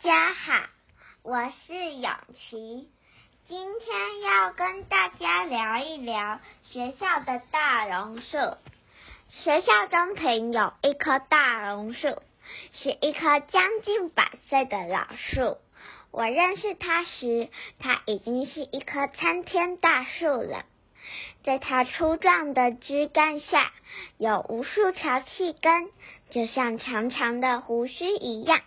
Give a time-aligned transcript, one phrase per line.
[0.00, 0.62] 家好，
[1.22, 2.88] 我是永琪，
[3.48, 6.38] 今天要跟大家聊一聊
[6.70, 8.36] 学校的大榕树。
[9.42, 12.22] 学校中庭有一棵大榕树，
[12.74, 15.58] 是一棵将近百岁的老树。
[16.12, 17.48] 我认识它时，
[17.80, 20.64] 它已经是一棵参天大树了。
[21.42, 23.72] 在它粗壮的枝干下，
[24.16, 25.90] 有无数条气根，
[26.30, 28.60] 就像长长的胡须一样。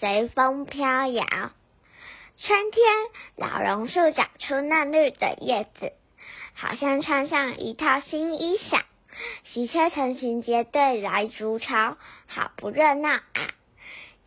[0.00, 1.24] 随风飘摇。
[2.36, 2.84] 春天，
[3.36, 5.92] 老榕树长出嫩绿的叶子，
[6.54, 8.82] 好像穿上一套新衣裳。
[9.52, 11.96] 喜鹊成群结队来筑巢，
[12.28, 13.50] 好不热闹啊！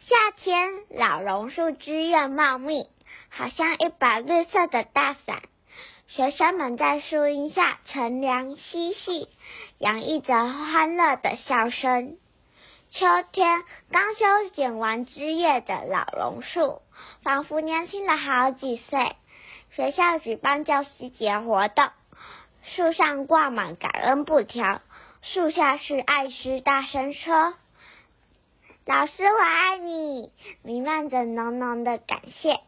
[0.06, 2.88] 夏天，老榕树枝叶茂密，
[3.30, 5.42] 好像一把绿色的大伞。
[6.10, 9.30] 学生们在树荫下乘凉嬉戏，
[9.78, 12.18] 洋溢着欢乐的笑声。
[12.92, 16.82] 秋天，刚修剪完枝叶的老榕树，
[17.24, 19.16] 仿佛年轻了好几岁。
[19.70, 21.90] 学校举办教师节活动，
[22.64, 24.82] 树上挂满感恩布条，
[25.22, 27.54] 树下是爱诗大声说
[28.86, 30.30] ：“老师我爱你！”
[30.62, 32.60] 弥漫着浓浓的感谢。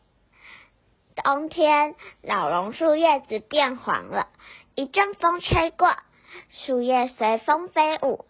[1.21, 4.29] 冬天，老榕树叶子变黄了，
[4.73, 5.93] 一阵风吹过，
[6.65, 8.25] 树叶随风飞舞。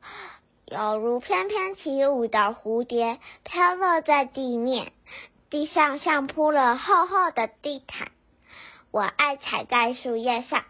[0.73, 4.91] 犹如翩翩起舞的蝴蝶飘落在地面，
[5.51, 8.07] 地上像铺了厚厚的地毯。
[8.89, 10.63] 我爱踩在树叶上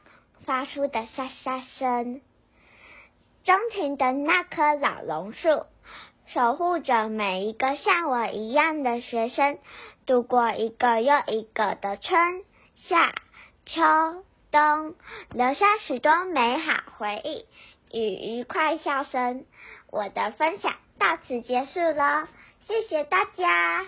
[0.43, 2.19] 发出的沙沙声。
[3.45, 5.67] 中庭的那棵老榕树，
[6.25, 9.57] 守护着每一个像我一样的学生，
[10.05, 12.43] 度过一个又一个的春
[12.75, 13.15] 夏
[13.65, 13.81] 秋
[14.53, 14.93] 东，
[15.31, 17.45] 留下许多美好回忆。
[17.91, 19.45] 与愉快笑声，
[19.89, 22.27] 我的分享到此结束了，
[22.67, 23.85] 谢谢大家。